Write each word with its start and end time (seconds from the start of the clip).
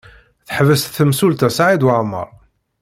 Teḥbes 0.47 0.81
temsulta 0.95 1.49
Saɛid 1.57 1.83
Waɛmaṛ. 1.85 2.29